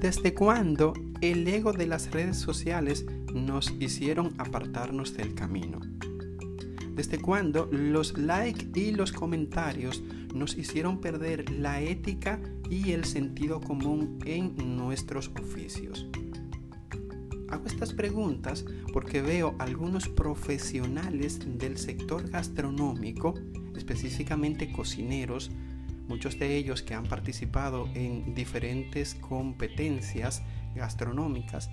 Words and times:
¿Desde 0.00 0.32
cuándo 0.32 0.92
el 1.20 1.48
ego 1.48 1.72
de 1.72 1.88
las 1.88 2.12
redes 2.12 2.36
sociales 2.36 3.04
nos 3.34 3.74
hicieron 3.80 4.32
apartarnos 4.38 5.16
del 5.16 5.34
camino? 5.34 5.80
¿Desde 6.94 7.18
cuándo 7.18 7.68
los 7.72 8.16
likes 8.16 8.68
y 8.80 8.92
los 8.92 9.10
comentarios 9.10 10.00
nos 10.32 10.56
hicieron 10.56 11.00
perder 11.00 11.50
la 11.50 11.80
ética 11.80 12.40
y 12.70 12.92
el 12.92 13.06
sentido 13.06 13.60
común 13.60 14.20
en 14.24 14.76
nuestros 14.76 15.32
oficios? 15.40 16.06
Hago 17.48 17.66
estas 17.66 17.92
preguntas 17.92 18.64
porque 18.92 19.20
veo 19.20 19.56
algunos 19.58 20.08
profesionales 20.08 21.40
del 21.58 21.76
sector 21.76 22.30
gastronómico, 22.30 23.34
específicamente 23.74 24.70
cocineros, 24.70 25.50
muchos 26.08 26.38
de 26.38 26.56
ellos 26.56 26.82
que 26.82 26.94
han 26.94 27.04
participado 27.04 27.88
en 27.94 28.34
diferentes 28.34 29.14
competencias 29.14 30.42
gastronómicas, 30.74 31.70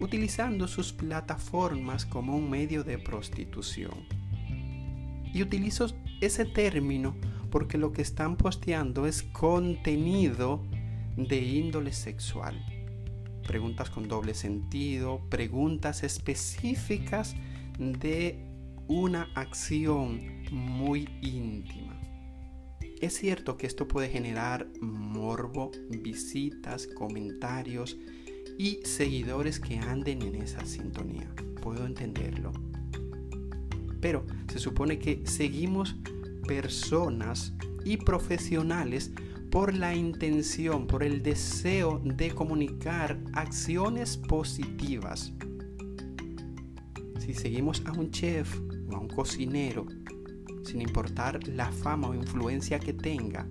utilizando 0.00 0.68
sus 0.68 0.92
plataformas 0.92 2.04
como 2.04 2.36
un 2.36 2.50
medio 2.50 2.84
de 2.84 2.98
prostitución. 2.98 4.06
Y 5.32 5.42
utilizo 5.42 5.86
ese 6.20 6.44
término 6.44 7.14
porque 7.50 7.78
lo 7.78 7.92
que 7.92 8.02
están 8.02 8.36
posteando 8.36 9.06
es 9.06 9.22
contenido 9.22 10.62
de 11.16 11.38
índole 11.38 11.92
sexual. 11.92 12.62
Preguntas 13.46 13.90
con 13.90 14.08
doble 14.08 14.34
sentido, 14.34 15.20
preguntas 15.30 16.02
específicas 16.02 17.34
de 17.78 18.44
una 18.88 19.28
acción 19.34 20.42
muy 20.50 21.08
íntima. 21.22 21.97
Es 23.00 23.14
cierto 23.14 23.56
que 23.56 23.68
esto 23.68 23.86
puede 23.86 24.08
generar 24.08 24.68
morbo, 24.80 25.70
visitas, 25.88 26.88
comentarios 26.88 27.96
y 28.58 28.80
seguidores 28.82 29.60
que 29.60 29.78
anden 29.78 30.22
en 30.22 30.34
esa 30.34 30.66
sintonía. 30.66 31.32
Puedo 31.62 31.86
entenderlo. 31.86 32.52
Pero 34.00 34.26
se 34.50 34.58
supone 34.58 34.98
que 34.98 35.22
seguimos 35.26 35.94
personas 36.48 37.54
y 37.84 37.98
profesionales 37.98 39.12
por 39.52 39.74
la 39.74 39.94
intención, 39.94 40.88
por 40.88 41.04
el 41.04 41.22
deseo 41.22 42.00
de 42.04 42.32
comunicar 42.32 43.18
acciones 43.32 44.16
positivas. 44.16 45.32
Si 47.20 47.32
seguimos 47.32 47.80
a 47.86 47.92
un 47.92 48.10
chef 48.10 48.58
o 48.90 48.96
a 48.96 48.98
un 48.98 49.08
cocinero, 49.08 49.86
sin 50.68 50.82
importar 50.82 51.48
la 51.48 51.72
fama 51.72 52.08
o 52.08 52.14
influencia 52.14 52.78
que 52.78 52.92
tenga, 52.92 53.46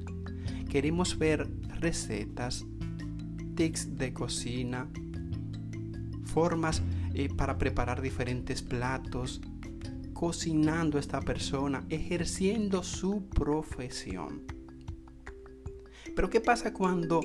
queremos 0.70 1.18
ver 1.18 1.50
recetas, 1.80 2.64
tics 3.56 3.98
de 3.98 4.14
cocina, 4.14 4.88
formas 6.26 6.84
eh, 7.16 7.30
para 7.36 7.58
preparar 7.58 8.04
diferentes 8.04 8.62
platos, 8.62 9.42
cocinando 10.14 11.00
esta 11.00 11.20
persona, 11.22 11.84
ejerciendo 11.90 12.84
su 12.84 13.28
profesión. 13.30 14.44
Pero 16.16 16.30
¿qué 16.30 16.40
pasa 16.40 16.72
cuando 16.72 17.22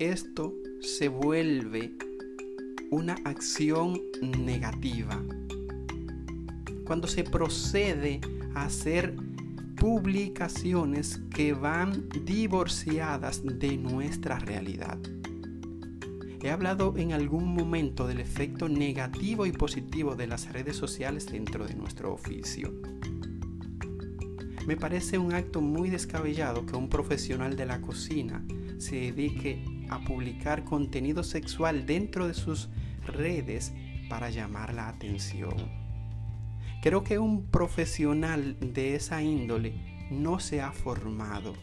esto 0.00 0.52
se 0.80 1.06
vuelve 1.06 1.92
una 2.90 3.14
acción 3.24 4.00
negativa? 4.20 5.22
Cuando 6.84 7.06
se 7.06 7.22
procede 7.22 8.20
a 8.40 8.41
hacer 8.54 9.16
publicaciones 9.76 11.20
que 11.34 11.52
van 11.52 12.08
divorciadas 12.24 13.42
de 13.44 13.76
nuestra 13.76 14.38
realidad. 14.38 14.98
He 16.42 16.50
hablado 16.50 16.94
en 16.96 17.12
algún 17.12 17.54
momento 17.54 18.06
del 18.06 18.20
efecto 18.20 18.68
negativo 18.68 19.46
y 19.46 19.52
positivo 19.52 20.16
de 20.16 20.26
las 20.26 20.52
redes 20.52 20.76
sociales 20.76 21.26
dentro 21.26 21.66
de 21.66 21.74
nuestro 21.74 22.12
oficio. 22.12 22.72
Me 24.66 24.76
parece 24.76 25.18
un 25.18 25.32
acto 25.32 25.60
muy 25.60 25.90
descabellado 25.90 26.66
que 26.66 26.76
un 26.76 26.88
profesional 26.88 27.56
de 27.56 27.66
la 27.66 27.80
cocina 27.80 28.44
se 28.78 28.96
dedique 28.96 29.64
a 29.88 30.00
publicar 30.00 30.64
contenido 30.64 31.22
sexual 31.24 31.86
dentro 31.86 32.28
de 32.28 32.34
sus 32.34 32.68
redes 33.04 33.72
para 34.08 34.30
llamar 34.30 34.74
la 34.74 34.88
atención. 34.88 35.81
Creo 36.82 37.04
que 37.04 37.20
un 37.20 37.46
profesional 37.46 38.56
de 38.58 38.96
esa 38.96 39.22
índole 39.22 39.72
no 40.10 40.40
se 40.40 40.60
ha 40.60 40.72
formado 40.72 41.54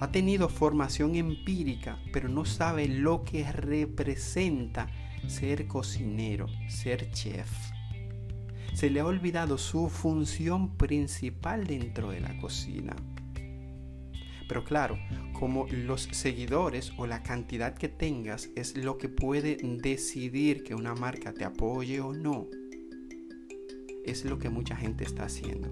ha 0.00 0.10
tenido 0.10 0.48
formación 0.48 1.14
empírica, 1.14 2.02
pero 2.12 2.28
no 2.28 2.44
sabe 2.44 2.88
lo 2.88 3.22
que 3.22 3.44
representa 3.52 4.88
ser 5.28 5.68
cocinero, 5.68 6.48
ser 6.68 7.12
chef. 7.12 7.48
Se 8.74 8.90
le 8.90 8.98
ha 8.98 9.06
olvidado 9.06 9.58
su 9.58 9.88
función 9.88 10.76
principal 10.76 11.68
dentro 11.68 12.10
de 12.10 12.18
la 12.18 12.36
cocina. 12.38 12.96
Pero 14.48 14.64
claro, 14.64 14.98
como 15.34 15.68
los 15.68 16.08
seguidores 16.10 16.92
o 16.96 17.06
la 17.06 17.22
cantidad 17.22 17.74
que 17.74 17.88
tengas 17.88 18.50
es 18.56 18.76
lo 18.76 18.98
que 18.98 19.08
puede 19.08 19.56
decidir 19.80 20.64
que 20.64 20.74
una 20.74 20.96
marca 20.96 21.32
te 21.32 21.44
apoye 21.44 22.00
o 22.00 22.12
no, 22.12 22.48
es 24.04 24.24
lo 24.24 24.38
que 24.38 24.50
mucha 24.50 24.76
gente 24.76 25.04
está 25.04 25.24
haciendo. 25.24 25.68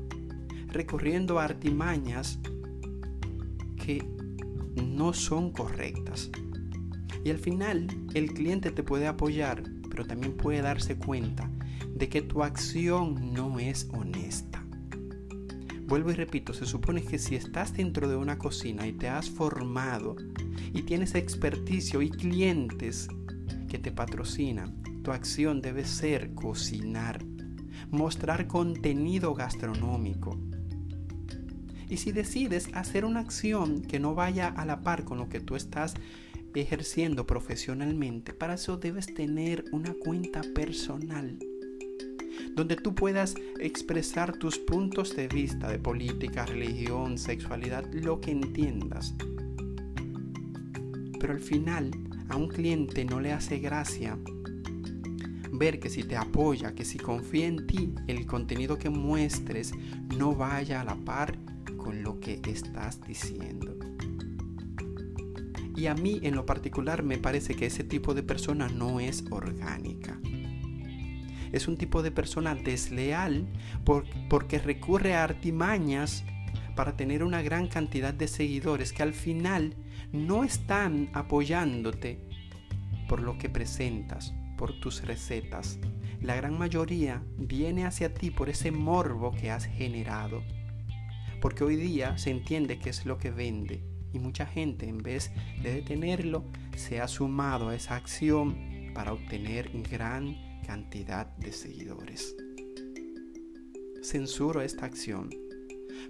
Recurriendo 0.69 1.39
a 1.39 1.45
artimañas 1.45 2.39
que 3.77 4.05
no 4.77 5.13
son 5.13 5.53
correctas. 5.53 6.31
Y 7.25 7.31
al 7.31 7.39
final 7.39 7.89
el 8.15 8.33
cliente 8.33 8.71
te 8.71 8.83
puede 8.83 9.07
apoyar, 9.07 9.63
pero 9.91 10.07
también 10.07 10.37
puede 10.37 10.63
darse 10.63 10.97
cuenta 10.97 11.51
de 11.95 12.09
que 12.09 12.23
tu 12.23 12.43
acción 12.43 13.33
no 13.33 13.59
es 13.59 13.89
honesta. 13.93 14.65
Vuelvo 15.87 16.13
y 16.13 16.15
repito, 16.15 16.55
se 16.55 16.67
supone 16.67 17.03
que 17.03 17.19
si 17.19 17.35
estás 17.35 17.75
dentro 17.75 18.09
de 18.09 18.17
una 18.17 18.39
cocina 18.39 18.87
y 18.87 18.93
te 18.93 19.09
has 19.09 19.29
formado 19.29 20.17
y 20.73 20.83
tienes 20.83 21.17
experticio 21.17 22.01
y 22.01 22.11
clientes 22.11 23.09
que 23.69 23.79
te 23.79 23.91
patrocinan, 23.91 24.81
tu 25.03 25.11
acción 25.11 25.61
debe 25.61 25.85
ser 25.85 26.33
cocinar, 26.35 27.25
mostrar 27.91 28.47
contenido 28.47 29.35
gastronómico, 29.35 30.39
y 31.89 31.97
si 31.97 32.13
decides 32.13 32.71
hacer 32.73 33.05
una 33.05 33.21
acción 33.21 33.83
que 33.83 33.99
no 33.99 34.15
vaya 34.15 34.47
a 34.47 34.65
la 34.65 34.83
par 34.83 35.05
con 35.05 35.19
lo 35.19 35.29
que 35.29 35.41
tú 35.41 35.57
estás 35.57 35.95
ejerciendo 36.55 37.27
profesionalmente, 37.27 38.33
para 38.33 38.55
eso 38.55 38.77
debes 38.77 39.13
tener 39.13 39.65
una 39.73 39.93
cuenta 39.95 40.43
personal 40.55 41.39
donde 42.55 42.77
tú 42.77 42.95
puedas 42.95 43.35
expresar 43.59 44.37
tus 44.37 44.59
puntos 44.59 45.15
de 45.17 45.29
vista 45.29 45.69
de 45.69 45.79
política, 45.79 46.47
religión, 46.47 47.17
sexualidad, 47.19 47.85
lo 47.93 48.21
que 48.21 48.33
entiendas. 48.33 49.15
Pero 51.19 51.33
al 51.33 51.41
final 51.41 51.91
a 52.29 52.37
un 52.37 52.49
cliente 52.49 53.05
no 53.05 53.21
le 53.21 53.33
hace 53.33 53.59
gracia 53.59 54.19
ver 55.53 55.81
que 55.81 55.91
si 55.91 56.05
te 56.05 56.17
apoya, 56.17 56.75
que 56.75 56.85
si 56.85 56.99
confía 56.99 57.47
en 57.47 57.67
ti, 57.67 57.95
el 58.07 58.27
contenido 58.27 58.79
que 58.79 58.91
muestres 58.91 59.73
no 60.17 60.35
vaya 60.35 60.81
a 60.81 60.85
la 60.85 60.97
par 60.97 61.39
con 61.77 62.03
lo 62.03 62.21
que 62.21 62.41
estás 62.45 63.01
diciendo. 63.07 63.77
Y 65.77 65.87
a 65.87 65.95
mí 65.95 66.21
en 66.23 66.35
lo 66.35 66.45
particular 66.45 67.03
me 67.03 67.19
parece 67.19 67.55
que 67.55 67.67
ese 67.67 67.85
tipo 67.85 68.13
de 68.13 68.23
persona 68.23 68.69
no 68.69 69.01
es 69.01 69.25
orgánica. 69.31 70.19
Es 71.53 71.67
un 71.69 71.77
tipo 71.77 72.03
de 72.03 72.11
persona 72.11 72.55
desleal 72.55 73.47
porque 74.29 74.59
recurre 74.59 75.15
a 75.15 75.25
artimañas 75.25 76.25
para 76.77 76.97
tener 76.97 77.25
una 77.25 77.43
gran 77.43 77.67
cantidad 77.67 78.15
de 78.15 78.29
seguidores 78.29 78.93
que 78.93 79.03
al 79.03 79.15
final 79.15 79.75
no 80.13 80.45
están 80.45 81.09
apoyándote 81.13 82.21
por 83.09 83.21
lo 83.21 83.39
que 83.39 83.49
presentas, 83.49 84.33
por 84.61 84.79
tus 84.79 85.03
recetas. 85.03 85.81
La 86.21 86.37
gran 86.37 86.57
mayoría 86.59 87.25
viene 87.39 87.87
hacia 87.87 88.13
ti 88.13 88.31
por 88.31 88.51
ese 88.51 88.71
morbo 88.71 89.33
que 89.33 89.51
has 89.51 89.65
generado 89.65 90.45
porque 91.41 91.65
hoy 91.65 91.77
día 91.77 92.19
se 92.19 92.31
entiende 92.31 92.79
qué 92.79 92.91
es 92.91 93.07
lo 93.07 93.19
que 93.19 93.31
vende 93.31 93.83
y 94.13 94.19
mucha 94.19 94.47
gente 94.47 94.89
en 94.89 94.99
vez 94.99 95.31
de 95.63 95.75
detenerlo 95.75 96.45
se 96.77 97.01
ha 97.01 97.09
sumado 97.09 97.69
a 97.69 97.75
esa 97.75 97.97
acción 97.97 98.91
para 98.95 99.13
obtener 99.13 99.71
gran 99.91 100.37
cantidad 100.67 101.27
de 101.37 101.53
seguidores. 101.53 102.37
Censuro 104.03 104.63
esta 104.63 104.87
acción, 104.87 105.31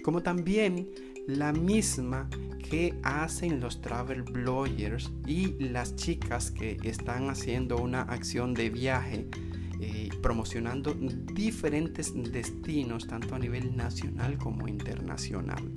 como 0.03 0.23
también 0.23 0.89
la 1.27 1.53
misma 1.53 2.29
que 2.71 2.95
hacen 3.03 3.61
los 3.61 3.83
travel 3.83 4.23
bloggers 4.23 5.11
y 5.27 5.59
las 5.59 5.97
chicas 5.97 6.53
que 6.53 6.79
están 6.85 7.29
haciendo 7.29 7.77
una 7.79 8.03
acción 8.03 8.55
de 8.55 8.71
viaje 8.71 9.29
eh, 9.81 10.09
promocionando 10.23 10.95
diferentes 10.95 12.13
destinos, 12.33 13.09
tanto 13.09 13.35
a 13.35 13.41
nivel 13.41 13.77
nacional 13.77 14.39
como 14.39 14.69
internacional. 14.69 15.69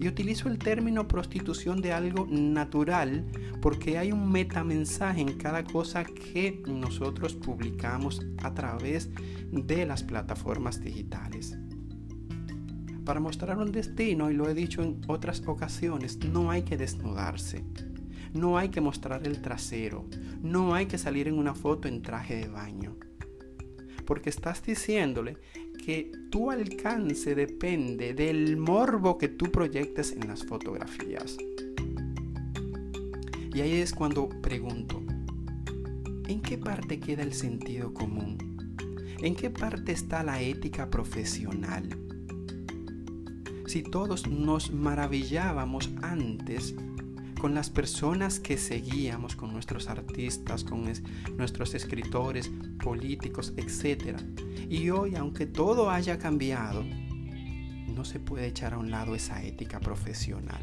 Y 0.00 0.08
utilizo 0.08 0.48
el 0.48 0.58
término 0.58 1.06
prostitución 1.06 1.80
de 1.80 1.92
algo 1.92 2.26
natural 2.28 3.24
porque 3.62 3.96
hay 3.96 4.10
un 4.10 4.30
metamensaje 4.30 5.20
en 5.20 5.38
cada 5.38 5.62
cosa 5.62 6.02
que 6.02 6.62
nosotros 6.66 7.34
publicamos 7.34 8.26
a 8.42 8.52
través 8.54 9.08
de 9.52 9.86
las 9.86 10.02
plataformas 10.02 10.80
digitales. 10.80 11.56
Para 13.08 13.20
mostrar 13.20 13.56
un 13.56 13.72
destino, 13.72 14.30
y 14.30 14.34
lo 14.34 14.50
he 14.50 14.54
dicho 14.54 14.82
en 14.82 15.00
otras 15.06 15.42
ocasiones, 15.46 16.18
no 16.18 16.50
hay 16.50 16.60
que 16.60 16.76
desnudarse. 16.76 17.64
No 18.34 18.58
hay 18.58 18.68
que 18.68 18.82
mostrar 18.82 19.26
el 19.26 19.40
trasero. 19.40 20.04
No 20.42 20.74
hay 20.74 20.84
que 20.84 20.98
salir 20.98 21.26
en 21.26 21.38
una 21.38 21.54
foto 21.54 21.88
en 21.88 22.02
traje 22.02 22.36
de 22.36 22.48
baño. 22.48 22.98
Porque 24.04 24.28
estás 24.28 24.62
diciéndole 24.62 25.38
que 25.82 26.12
tu 26.30 26.50
alcance 26.50 27.34
depende 27.34 28.12
del 28.12 28.58
morbo 28.58 29.16
que 29.16 29.28
tú 29.28 29.50
proyectes 29.50 30.12
en 30.12 30.28
las 30.28 30.44
fotografías. 30.44 31.38
Y 33.54 33.60
ahí 33.62 33.72
es 33.76 33.94
cuando 33.94 34.28
pregunto, 34.28 35.02
¿en 36.26 36.42
qué 36.42 36.58
parte 36.58 37.00
queda 37.00 37.22
el 37.22 37.32
sentido 37.32 37.94
común? 37.94 38.36
¿En 39.22 39.34
qué 39.34 39.48
parte 39.48 39.92
está 39.92 40.22
la 40.22 40.42
ética 40.42 40.90
profesional? 40.90 42.07
Si 43.68 43.82
todos 43.82 44.26
nos 44.26 44.72
maravillábamos 44.72 45.90
antes 46.00 46.74
con 47.38 47.54
las 47.54 47.68
personas 47.68 48.40
que 48.40 48.56
seguíamos, 48.56 49.36
con 49.36 49.52
nuestros 49.52 49.88
artistas, 49.88 50.64
con 50.64 50.90
nuestros 51.36 51.74
escritores, 51.74 52.50
políticos, 52.82 53.52
etc. 53.58 54.22
Y 54.70 54.88
hoy, 54.88 55.16
aunque 55.16 55.44
todo 55.44 55.90
haya 55.90 56.18
cambiado, 56.18 56.82
no 56.82 58.06
se 58.06 58.18
puede 58.18 58.46
echar 58.46 58.72
a 58.72 58.78
un 58.78 58.90
lado 58.90 59.14
esa 59.14 59.44
ética 59.44 59.80
profesional. 59.80 60.62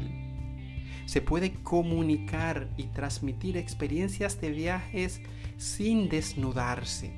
Se 1.04 1.22
puede 1.22 1.54
comunicar 1.62 2.74
y 2.76 2.88
transmitir 2.88 3.56
experiencias 3.56 4.40
de 4.40 4.50
viajes 4.50 5.20
sin 5.58 6.08
desnudarse, 6.08 7.12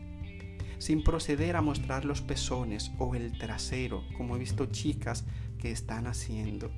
sin 0.77 1.03
proceder 1.03 1.57
a 1.57 1.63
mostrar 1.63 2.05
los 2.05 2.21
pezones 2.21 2.93
o 2.99 3.15
el 3.15 3.39
trasero, 3.39 4.05
como 4.19 4.37
he 4.37 4.39
visto 4.39 4.67
chicas 4.67 5.25
que 5.59 5.71
están 5.71 6.07
haciendo. 6.07 6.71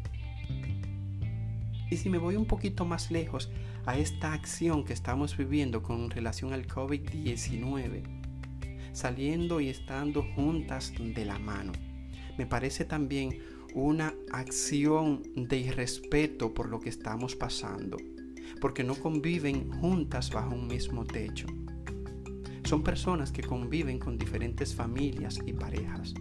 Y 1.90 1.96
si 1.96 2.08
me 2.08 2.18
voy 2.18 2.36
un 2.36 2.46
poquito 2.46 2.84
más 2.84 3.10
lejos 3.10 3.50
a 3.84 3.98
esta 3.98 4.32
acción 4.32 4.84
que 4.84 4.92
estamos 4.92 5.36
viviendo 5.36 5.82
con 5.82 6.10
relación 6.10 6.52
al 6.52 6.66
COVID-19, 6.66 8.02
saliendo 8.92 9.60
y 9.60 9.68
estando 9.68 10.22
juntas 10.34 10.92
de 10.98 11.24
la 11.24 11.38
mano, 11.38 11.72
me 12.38 12.46
parece 12.46 12.84
también 12.84 13.38
una 13.74 14.14
acción 14.32 15.22
de 15.34 15.58
irrespeto 15.58 16.54
por 16.54 16.68
lo 16.68 16.80
que 16.80 16.88
estamos 16.88 17.36
pasando, 17.36 17.96
porque 18.60 18.84
no 18.84 18.94
conviven 18.94 19.70
juntas 19.80 20.30
bajo 20.30 20.54
un 20.54 20.66
mismo 20.66 21.04
techo. 21.04 21.46
Son 22.64 22.82
personas 22.82 23.32
que 23.32 23.42
conviven 23.42 23.98
con 23.98 24.16
diferentes 24.16 24.74
familias 24.74 25.40
y 25.44 25.52
parejas. 25.52 26.14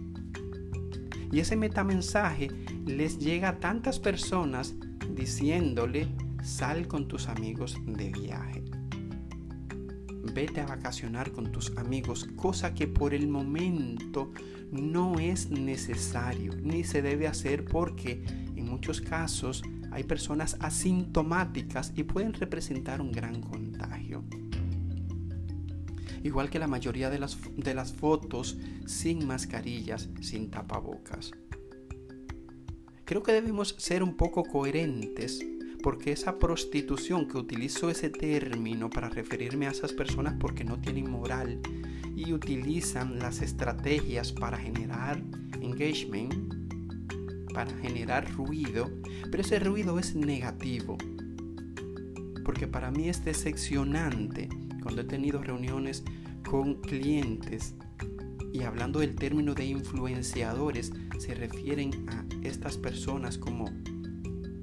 Y 1.32 1.40
ese 1.40 1.56
metamensaje 1.56 2.48
les 2.86 3.18
llega 3.18 3.50
a 3.50 3.60
tantas 3.60 3.98
personas 3.98 4.74
diciéndole, 5.14 6.08
sal 6.42 6.88
con 6.88 7.06
tus 7.08 7.28
amigos 7.28 7.76
de 7.86 8.10
viaje. 8.10 8.64
Vete 10.34 10.60
a 10.60 10.66
vacacionar 10.66 11.32
con 11.32 11.50
tus 11.50 11.76
amigos, 11.76 12.28
cosa 12.36 12.74
que 12.74 12.86
por 12.86 13.14
el 13.14 13.28
momento 13.28 14.32
no 14.70 15.18
es 15.18 15.50
necesario 15.50 16.54
ni 16.62 16.84
se 16.84 17.02
debe 17.02 17.26
hacer 17.26 17.64
porque 17.64 18.22
en 18.54 18.68
muchos 18.68 19.00
casos 19.00 19.62
hay 19.90 20.04
personas 20.04 20.56
asintomáticas 20.60 21.92
y 21.96 22.04
pueden 22.04 22.32
representar 22.34 23.00
un 23.00 23.10
gran 23.10 23.40
contagio. 23.40 24.09
Igual 26.22 26.50
que 26.50 26.58
la 26.58 26.66
mayoría 26.66 27.10
de 27.10 27.18
las, 27.18 27.38
de 27.56 27.74
las 27.74 27.92
fotos 27.92 28.58
sin 28.86 29.26
mascarillas, 29.26 30.08
sin 30.20 30.50
tapabocas. 30.50 31.32
Creo 33.04 33.22
que 33.22 33.32
debemos 33.32 33.74
ser 33.78 34.02
un 34.02 34.16
poco 34.16 34.44
coherentes 34.44 35.44
porque 35.82 36.12
esa 36.12 36.38
prostitución 36.38 37.26
que 37.26 37.38
utilizo 37.38 37.90
ese 37.90 38.10
término 38.10 38.90
para 38.90 39.08
referirme 39.08 39.66
a 39.66 39.70
esas 39.70 39.92
personas 39.92 40.34
porque 40.38 40.64
no 40.64 40.80
tienen 40.80 41.10
moral 41.10 41.60
y 42.14 42.32
utilizan 42.32 43.18
las 43.18 43.40
estrategias 43.40 44.32
para 44.32 44.58
generar 44.58 45.22
engagement, 45.60 46.54
para 47.52 47.74
generar 47.78 48.30
ruido, 48.32 48.90
pero 49.30 49.42
ese 49.42 49.58
ruido 49.58 49.98
es 49.98 50.14
negativo. 50.14 50.98
Porque 52.44 52.66
para 52.66 52.90
mí 52.90 53.08
es 53.08 53.24
decepcionante 53.24 54.48
cuando 54.80 55.02
he 55.02 55.04
tenido 55.04 55.42
reuniones 55.42 56.04
con 56.48 56.80
clientes 56.80 57.74
y 58.52 58.62
hablando 58.62 59.00
del 59.00 59.14
término 59.14 59.54
de 59.54 59.66
influenciadores, 59.66 60.92
se 61.18 61.34
refieren 61.34 62.06
a 62.08 62.24
estas 62.42 62.76
personas 62.78 63.38
como 63.38 63.70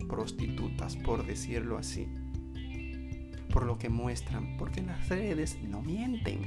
prostitutas, 0.07 0.95
por 0.97 1.25
decirlo 1.25 1.77
así, 1.77 2.07
por 3.51 3.65
lo 3.65 3.77
que 3.77 3.89
muestran, 3.89 4.57
porque 4.57 4.81
las 4.81 5.07
redes 5.09 5.57
no 5.63 5.81
mienten. 5.81 6.41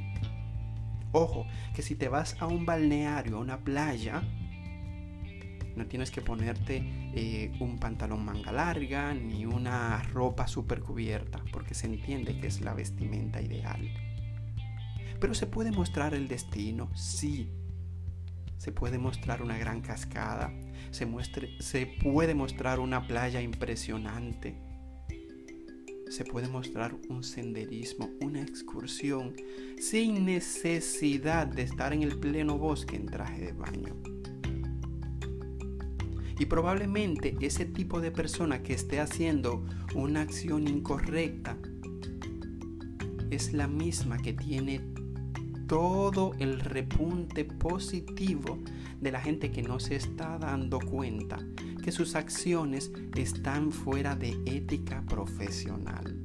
Ojo, 1.12 1.46
que 1.74 1.82
si 1.82 1.94
te 1.94 2.08
vas 2.08 2.36
a 2.40 2.46
un 2.46 2.66
balneario, 2.66 3.36
a 3.36 3.40
una 3.40 3.58
playa, 3.58 4.22
no 5.76 5.86
tienes 5.86 6.10
que 6.10 6.20
ponerte 6.20 6.82
eh, 7.14 7.52
un 7.60 7.78
pantalón 7.78 8.24
manga 8.24 8.52
larga 8.52 9.14
ni 9.14 9.46
una 9.46 10.02
ropa 10.02 10.46
super 10.46 10.80
cubierta, 10.80 11.39
porque 11.52 11.74
se 11.74 11.86
entiende 11.86 12.38
que 12.38 12.46
es 12.46 12.60
la 12.60 12.74
vestimenta 12.74 13.40
ideal. 13.40 13.88
Pero 15.20 15.34
se 15.34 15.46
puede 15.46 15.70
mostrar 15.70 16.14
el 16.14 16.28
destino, 16.28 16.90
sí, 16.94 17.50
se 18.56 18.72
puede 18.72 18.98
mostrar 18.98 19.42
una 19.42 19.58
gran 19.58 19.80
cascada, 19.80 20.52
se, 20.90 21.06
se 21.60 21.86
puede 21.86 22.34
mostrar 22.34 22.80
una 22.80 23.06
playa 23.06 23.40
impresionante, 23.40 24.56
se 26.10 26.24
puede 26.24 26.48
mostrar 26.48 26.94
un 27.08 27.22
senderismo, 27.22 28.10
una 28.20 28.42
excursión, 28.42 29.34
sin 29.78 30.26
necesidad 30.26 31.46
de 31.46 31.62
estar 31.62 31.92
en 31.92 32.02
el 32.02 32.18
pleno 32.18 32.58
bosque 32.58 32.96
en 32.96 33.06
traje 33.06 33.46
de 33.46 33.52
baño. 33.52 34.19
Y 36.40 36.46
probablemente 36.46 37.36
ese 37.42 37.66
tipo 37.66 38.00
de 38.00 38.10
persona 38.10 38.62
que 38.62 38.72
esté 38.72 38.98
haciendo 38.98 39.62
una 39.94 40.22
acción 40.22 40.66
incorrecta 40.66 41.58
es 43.28 43.52
la 43.52 43.68
misma 43.68 44.16
que 44.16 44.32
tiene 44.32 44.80
todo 45.66 46.32
el 46.38 46.60
repunte 46.60 47.44
positivo 47.44 48.58
de 49.02 49.12
la 49.12 49.20
gente 49.20 49.50
que 49.50 49.62
no 49.62 49.78
se 49.80 49.96
está 49.96 50.38
dando 50.38 50.80
cuenta 50.80 51.38
que 51.84 51.92
sus 51.92 52.14
acciones 52.14 52.90
están 53.16 53.70
fuera 53.70 54.16
de 54.16 54.30
ética 54.46 55.04
profesional. 55.06 56.22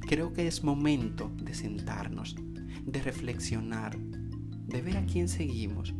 Creo 0.00 0.32
que 0.32 0.46
es 0.46 0.64
momento 0.64 1.30
de 1.36 1.52
sentarnos, 1.52 2.34
de 2.86 3.02
reflexionar, 3.02 3.98
de 3.98 4.80
ver 4.80 4.96
a 4.96 5.04
quién 5.04 5.28
seguimos, 5.28 5.94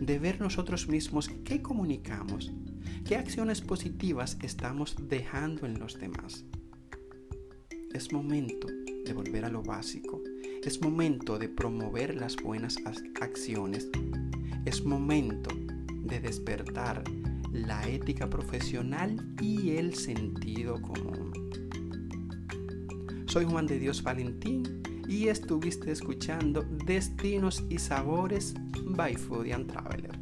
de 0.00 0.18
ver 0.18 0.40
nosotros 0.40 0.88
mismos 0.88 1.28
qué 1.44 1.62
comunicamos, 1.62 2.52
qué 3.04 3.16
acciones 3.16 3.60
positivas 3.60 4.38
estamos 4.42 4.96
dejando 5.08 5.66
en 5.66 5.78
los 5.78 5.98
demás. 5.98 6.44
Es 7.92 8.12
momento 8.12 8.66
de 9.04 9.12
volver 9.12 9.44
a 9.44 9.48
lo 9.48 9.62
básico, 9.62 10.20
es 10.62 10.82
momento 10.82 11.38
de 11.38 11.48
promover 11.48 12.16
las 12.16 12.36
buenas 12.36 12.76
acciones. 13.20 13.88
Es 14.64 14.84
momento 14.84 15.50
de 15.88 16.18
despertar 16.18 17.04
la 17.52 17.88
ética 17.88 18.28
profesional 18.28 19.16
y 19.40 19.76
el 19.76 19.94
sentido 19.94 20.82
común. 20.82 21.32
Soy 23.26 23.44
Juan 23.44 23.66
de 23.66 23.78
Dios 23.78 24.02
Valentín 24.02 24.82
y 25.08 25.28
estuviste 25.28 25.92
escuchando 25.92 26.64
Destinos 26.86 27.64
y 27.68 27.78
Sabores 27.78 28.54
by 28.96 29.14
Food 29.14 29.52
and 29.52 29.70
Traveler. 29.70 30.15